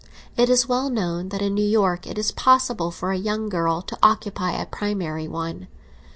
[0.35, 3.83] It is well known that in New York it is possible for a young girl
[3.83, 5.67] to occupy a primary one.